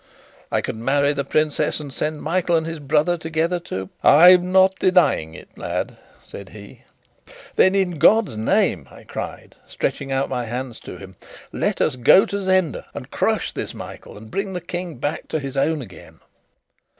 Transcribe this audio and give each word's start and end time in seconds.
"I 0.51 0.61
could 0.61 0.77
marry 0.77 1.13
the 1.13 1.23
princess, 1.23 1.79
and 1.79 1.93
send 1.93 2.23
Michael 2.23 2.55
and 2.55 2.65
his 2.65 2.79
brother 2.79 3.19
together 3.19 3.59
to" 3.59 3.91
"I'm 4.23 4.51
not 4.51 4.79
denying 4.79 5.35
it, 5.35 5.55
lad," 5.55 5.95
said 6.25 6.49
he. 6.49 6.81
"Then, 7.55 7.75
in 7.75 7.99
God's 7.99 8.35
name," 8.35 8.87
I 8.89 9.03
cried, 9.03 9.53
stretching 9.67 10.11
out 10.11 10.27
my 10.27 10.45
hands 10.45 10.79
to 10.79 10.97
him, 10.97 11.17
"let 11.53 11.81
us 11.81 11.97
go 11.97 12.25
to 12.25 12.39
Zenda 12.39 12.87
and 12.95 13.11
crush 13.11 13.51
this 13.51 13.75
Michael 13.75 14.17
and 14.17 14.31
bring 14.31 14.53
the 14.53 14.59
King 14.59 14.95
back 14.95 15.27
to 15.27 15.39
his 15.39 15.55
own 15.55 15.83
again." 15.83 16.19